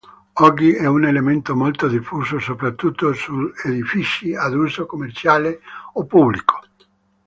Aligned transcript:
Oggi 0.39 0.71
è 0.73 0.87
un 0.87 1.05
elemento 1.05 1.55
molto 1.55 1.87
diffuso 1.87 2.39
soprattutto 2.39 3.13
su 3.13 3.51
edifici 3.63 4.33
ad 4.33 4.55
uso 4.55 4.87
commerciale 4.87 5.59
o 5.93 6.05
pubblico. 6.05 6.59